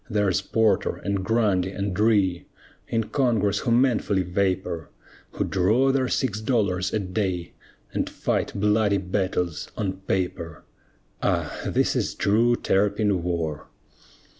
There's 0.09 0.41
Porter 0.41 0.95
and 0.95 1.23
Grundy 1.23 1.69
and 1.69 1.95
Rhea, 1.99 2.45
In 2.87 3.03
Congress 3.03 3.59
who 3.59 3.69
manfully 3.71 4.23
vapor, 4.23 4.89
Who 5.33 5.43
draw 5.43 5.91
their 5.91 6.07
six 6.07 6.41
dollars 6.41 6.91
a 6.91 6.97
day, 6.97 7.53
And 7.93 8.09
fight 8.09 8.51
bloody 8.59 8.97
battles 8.97 9.69
on 9.77 9.93
paper! 10.07 10.63
Ah! 11.21 11.61
this 11.67 11.95
is 11.95 12.15
true 12.15 12.55
Terrapin 12.55 13.21
war. 13.21 13.67